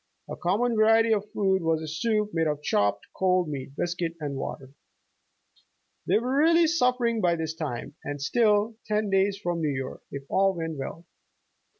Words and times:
A 0.27 0.35
common 0.35 0.75
variety 0.75 1.13
of 1.13 1.31
food 1.31 1.61
was 1.61 1.79
a 1.79 1.87
soup 1.87 2.31
made 2.33 2.47
of 2.47 2.63
chopped 2.63 3.05
cold 3.15 3.47
meat, 3.47 3.75
biscuit 3.75 4.15
and 4.19 4.35
water. 4.35 4.71
They 6.07 6.17
were 6.17 6.37
really 6.39 6.65
suffering 6.65 7.21
by 7.21 7.35
this 7.35 7.53
time, 7.53 7.93
and 8.03 8.19
still 8.19 8.43
30 8.49 8.51
John 8.51 8.63
Helffrich's 8.63 8.87
Journal 8.87 9.03
ten 9.03 9.09
days 9.11 9.37
from 9.43 9.61
New 9.61 9.69
York 9.69 10.01
if 10.09 10.23
all 10.27 10.55
went 10.55 10.77
well. 10.79 11.05